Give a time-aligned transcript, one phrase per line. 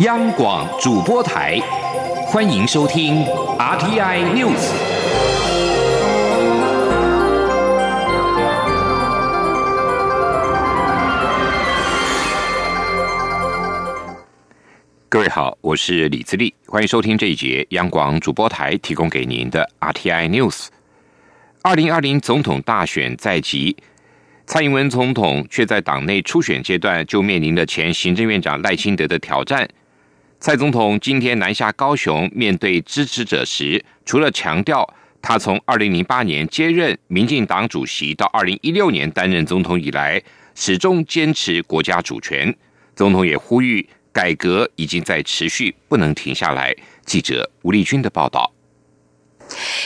[0.00, 1.58] 央广主播台，
[2.28, 3.24] 欢迎收听
[3.58, 4.70] RTI News。
[15.08, 20.66] 各位好，我是李自立，欢迎收听这一节央广主播台提供给您的 RTI News。
[21.62, 23.76] 二零二零总统大选在即。
[24.46, 29.68] 蔡英文总统却在党内初选阶段就面临了前行政院长赖清德的挑战。
[30.40, 34.88] 蔡总统今天南下高雄面对支持者时，除了强调
[35.20, 40.22] 他从二零零八年接任民进党主席到二零一六年担任总统以来，
[40.54, 42.54] 始终坚持国家主权。
[42.94, 46.72] 总统也呼吁改革已经在持续，不能停下来。
[47.04, 48.52] 记者吴丽君的报道。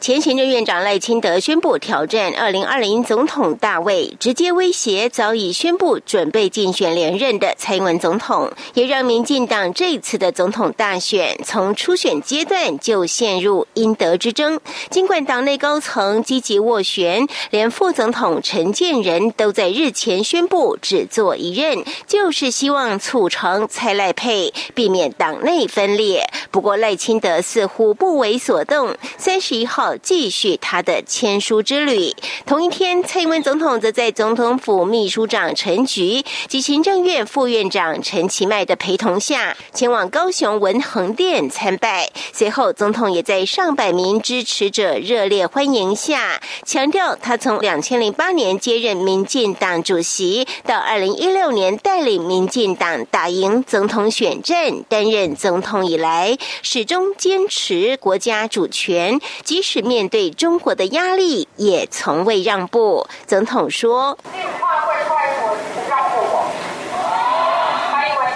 [0.00, 14.58] 前行政院长赖清德宣布挑战二零二零总统大位，直接威胁早已宣布准备竞选连任的蔡英文总统，也让民进党这次的总统大选从初选阶段就陷入应得之争。
[14.90, 26.28] 尽管党内高层积极斡旋，连副总统陈建仁都在日前宣布只做一任，就是希望促成蔡赖配，避免党内分裂。
[26.50, 29.43] 不过赖清德似乎不为所动，三。
[29.46, 32.10] 十一号继续他的签书之旅。
[32.46, 42.08] 同一天，蔡英文总统则在总统府秘书长陈菊及行政院副院长陈其迈的陪同下，前往高雄文恒殿参拜。
[42.32, 59.20] 随后，总统也在上百名支持者热烈欢迎下，强调他从两千零八年接任民进党主席，到二零一六年带领民进党打赢总统选战，担任总统以来，始终坚持国家主权。
[59.42, 63.06] 即使面对中国的压力，也从未让步。
[63.26, 64.18] 总统说：“，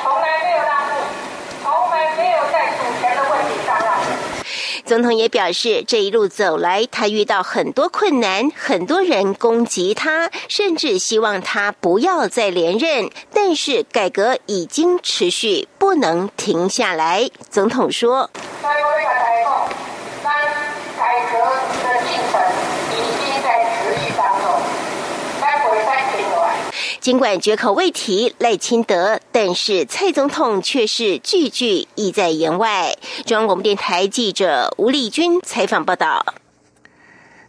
[0.03, 0.95] 从来没有让步，
[1.63, 3.87] 从来没有在主权的问题上让。”
[4.85, 13.11] 总统也表示，这一路走来，他遇到很多困难，很多人攻击他，甚至希望他不要再连任。
[13.35, 17.29] 但是改革已经持续，不能停下来。
[17.51, 18.31] 总统说。
[27.09, 32.95] 尽管绝口未提赖清德，但是蔡总统却是句句意在言外。
[33.25, 36.23] 中央广播电台记者吴丽君采访报道。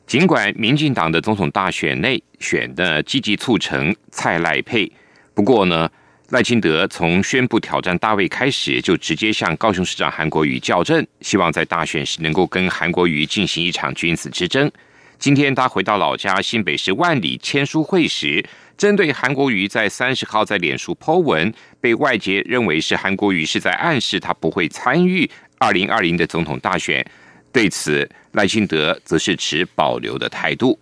[0.07, 4.89] 尽管民进党的总统大选内选的积极促成蔡赖配，
[5.33, 5.91] 不过呢，
[6.29, 14.71] 赖清德从宣布挑战大卫开始，就直接向高雄市长韩国瑜较阵，希望在大选时能够跟韩国瑜进行一场君子之争。
[15.17, 18.41] 今天他回到老家新北市万里签书会时。
[18.79, 27.05] 针对韩国瑜在三十号在脸书 Po 文，被外界认为是韩国瑜是在暗示他不会参与二零二零的总统大选，
[27.51, 30.79] 对此赖清德则是持保留的态度。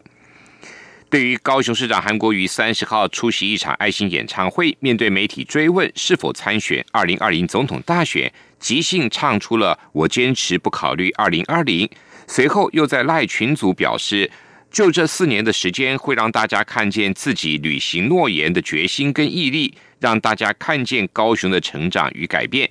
[1.10, 11.90] 对于高雄市长韩国瑜三十号出席一场爱心演唱会，面对媒体追问是否参选二零二零总统大选，即兴唱出了“我坚持不考虑二零二零”，
[12.28, 14.30] 随后又在赖群组表示。
[14.78, 22.70] 就这四年的时间，会让大家看见自己履行诺言的决心跟毅力，让大家看见高雄的成长与改变。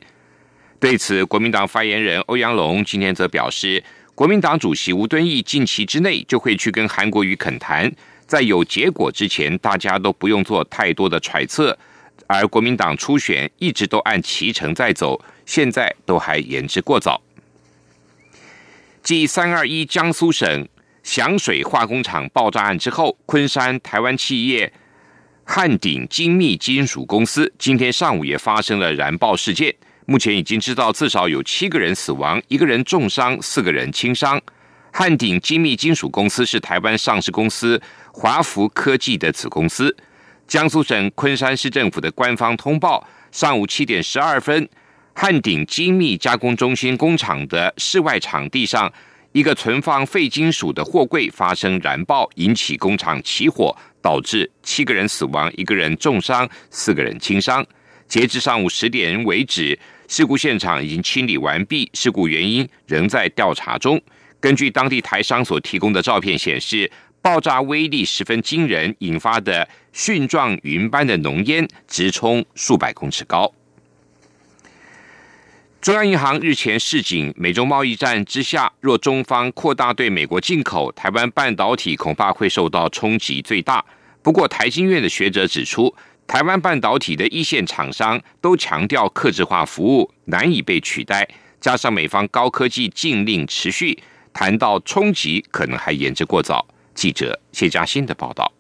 [0.78, 3.83] 对此，国民党发言人欧阳龙今天则表示，
[4.15, 7.93] 国民党主席吴敦义近期之内就会去跟韩国瑜恳谈，
[8.25, 11.77] 在有结果之前，大家都不用做太多的揣测。
[12.28, 17.21] 而国民党初选一直都按其程在走，现在都还言之过早。
[19.03, 20.69] 继三二一江苏省。
[21.06, 24.72] 响水化工厂爆炸案之后，昆山台湾企业
[25.44, 29.72] 汉鼎精密金属公司今天上午也发生了燃爆事件。
[30.06, 34.41] 目前已经知道至少有七个人死亡，一个人重伤，四个人轻伤。
[34.93, 37.81] 汉鼎精密金属公司是台湾上市公司
[38.12, 39.97] 华福科技的子公司。
[40.49, 44.69] 江苏省昆山市政府的官方通报：上午七点十二分，
[45.15, 48.92] 汉鼎精密加工中心工厂的室外场地上。
[49.36, 57.62] 一个存放废金属的货柜发生燃爆，引起工厂起火，导致七个人死亡，一个人重伤，四个人轻伤。
[58.09, 59.78] 截至上午十点为止，
[60.09, 64.00] 事故现场已经清理完毕，事故原因仍在调查中。
[64.41, 66.91] 根据当地台商所提供的照片显示，
[67.21, 73.53] 爆炸威力十分惊人，引发的蕈状云般的浓烟直冲数百公尺高。
[75.86, 83.84] 中央银行日前示警，美中贸易战之下，若中方扩大对美国进口，台湾半导体恐怕会受到冲击最大。
[84.21, 85.94] 不过，台经院的学者指出，
[86.27, 91.24] 台湾半导体的一线厂商都强调，客制化服务难以被取代，
[91.60, 93.97] 加上美方高科技禁令持续，
[94.33, 96.66] 谈到冲击可能还言之过早。
[96.97, 98.56] 记者谢嘉欣的报道。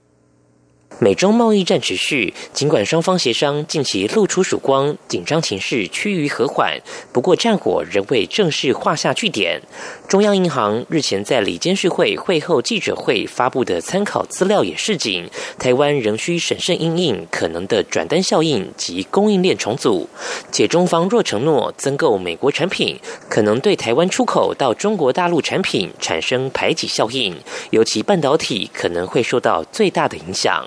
[0.98, 6.80] 美中贸易战持续，尽管双方协商近期露出曙光，紧张情势趋于和缓，
[7.12, 9.60] 不过战火仍未正式画下句点。
[10.08, 15.28] 中央银行日前在里监事会会后记者会发布的参考资料也示警，
[15.58, 20.08] 台湾仍需审慎应应可能的转单效应及供应链重组。
[20.50, 22.98] 且中方若承诺增购美国产品，
[23.28, 27.36] 可能对台湾出口到中国大陆产品产生排挤效应，
[27.68, 30.66] 尤其半导体可能会受到最大的影响。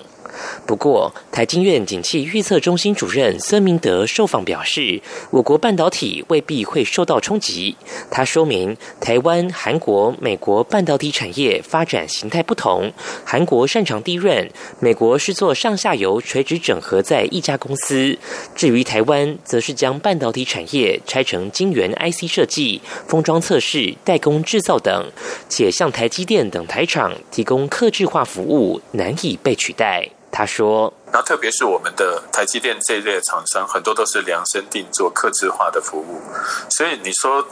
[0.66, 7.76] 不过，台经院景气预测中心主任孙明德受访表示，我国半导体未必会受到冲击。
[8.12, 12.92] 他说明，台湾、韩国、美国半导体产业发展形态不同，
[13.26, 14.50] 韩国擅长低润，
[14.80, 18.18] 美国是做上下游垂直整合在一家公司。
[18.56, 25.12] 至于台湾，则是将半导体产业拆成晶圆 IC 设计、封装测试、代工制造等，
[25.50, 30.10] 且向台积电等台厂提供客制化服务，难以被取代。
[30.31, 30.92] 他说。
[31.11, 36.21] 那特别是我们的台积电这一类的厂商，很多都是量身定做、客制化的服务。
[36.69, 37.44] 所以你说，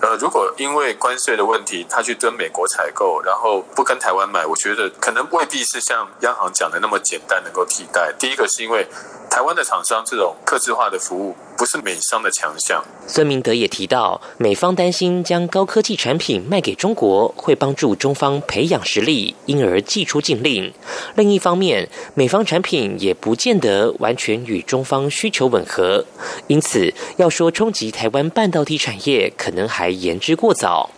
[0.00, 8.12] 呃，如果因为关税的问题，他去跟美国采购，然后不跟台湾买，我觉得可能未必是像央行讲的那么简单能够替代。
[8.18, 8.86] 第一个是因为
[9.30, 12.82] 台湾的厂商这种客制化的服务不是美商的强项。
[13.06, 20.72] 孙明德也提到，美方担心将高科技产品卖给中国，会帮助中方培养实力，因而寄出禁令。
[21.14, 22.95] 另一方面，美方产品。
[22.98, 26.04] 也不见得完全与中方需求吻合，
[26.46, 30.90] 因此要说冲击台湾半导体产业，可能还言之过早。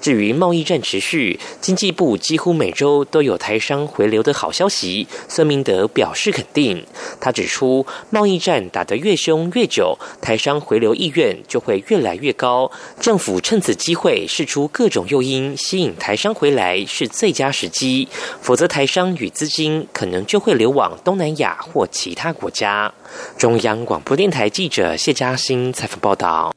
[0.00, 5.06] 至于贸易战持续，经济部几乎每周都有台商回流的好消息。
[5.28, 6.84] 孙明德表示肯定，
[7.20, 12.70] 他指出，贸易战打得越凶越久，台商回流意愿就会越来越高。
[13.00, 18.08] 政府趁此机会试出各种诱因，吸引台商回来是最佳时机。
[18.40, 22.92] 否则，台商与资金可能就会流往东南亚或其他国家。
[23.36, 26.55] 中央广播电台记者谢嘉欣采访报道。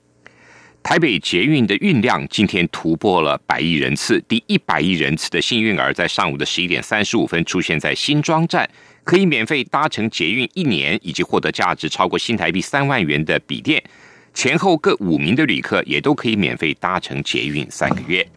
[0.90, 8.68] 台北捷运的运量今天突破了百亿人次，第一百亿人次的幸运儿在上午的十一点三十五分出现在新庄站，
[9.04, 13.84] 可以免费搭乘捷运一年，以及获得价值超过新台币三万元的笔电。
[14.34, 18.28] 前后各五名的旅客也都可以免费搭乘捷运三个月。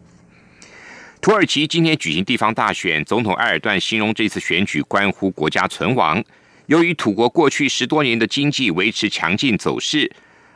[1.21, 6.23] 土耳其今天举行地方大选，总统埃尔段形容这次选举关乎国家存亡。
[6.67, 10.11] 由于土国过去十多年的经济维持强劲走势。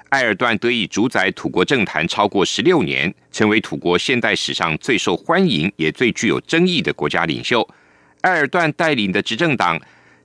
[0.10, 7.68] 埃尔段得以主宰土国政坛超过十六年，成为土国现代史上最受欢迎也最具有争议的国家领袖。
[8.22, 9.80] 埃尔段带领的执政党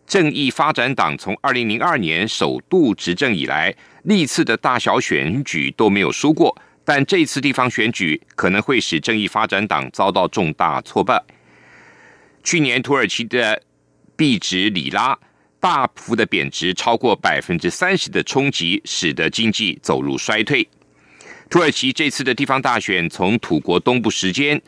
[0.07, 3.75] 正义发展党从二零零二年首度执政以来，
[4.05, 11.21] 历次的大小选举都没有输过，但这次地方选举可能会使正义发展党遭到重大挫败。
[12.45, 13.61] 去年土耳其的
[14.17, 15.19] 币值里拉。
[15.63, 20.69] 大幅的贬值超过百分之三十的冲击，使得经济走入衰退。
[21.49, 24.61] 土耳其这次的地方大选从土国东部时间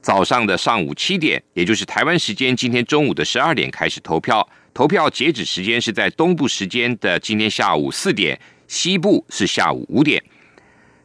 [0.00, 10.22] 早上的上午七点，也就是台湾时间今天中午的十二点开始投票，投票截止时间是在东部时间的今天下午四点，西部是下午五点。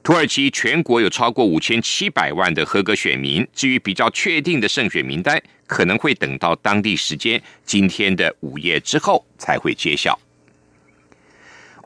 [0.05, 5.41] 土耳其全国有超过五千七百万的合格选民，至于比较确定的胜选名单。
[5.65, 10.19] 可能会等到当地时间今天的午夜之后才会揭晓。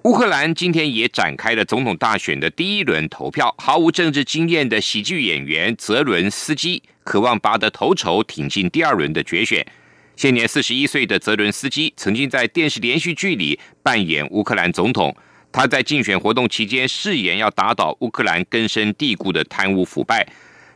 [0.03, 9.65] 乌克兰今天也展开了总统大选的第一轮投票，毫无政治经验的喜剧演员泽伦斯基渴望拔得头筹，挺进第二轮的决选。
[10.17, 15.15] 现年四十一岁的泽伦斯基曾经在电视连续剧里扮演乌克兰总统，
[15.51, 20.27] 他在竞选活动期间誓言要打倒乌克兰根深蒂固的贪污腐败。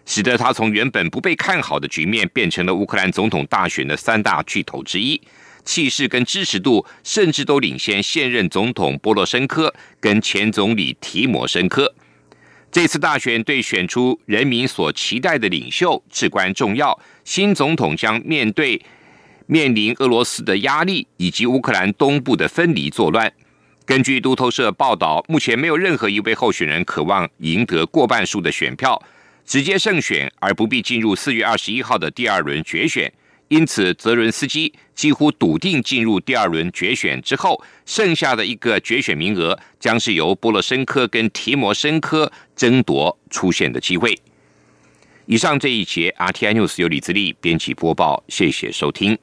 [0.06, 5.22] 使得他从原本不被看好的局面，变成了乌克兰总统大选的三大巨头之一，
[5.64, 11.96] 气势跟支持度甚至都领先现任总统波罗申科跟前总理提摩申科。
[12.70, 17.00] 这次大选对选出人民所期待的领袖至关重要。
[17.24, 18.82] 新总统将面对
[19.46, 23.32] 面临俄罗斯的压力以及乌克兰东部的分离作乱。
[23.86, 29.02] 根据路透社报道，目前没有任何一位候选人渴望赢得过半数的选票。
[29.46, 33.12] 直接胜选而不必进入四月二十一号的第二轮决选，
[33.50, 44.18] 因此泽伦斯基几乎笃定进入第二轮决选之后，剩下的一个决选名额将是由波罗申科跟提摩申科争夺出现的机会。
[45.26, 49.18] 以上这一节 RTI News 由李自力编辑播报，谢谢收听。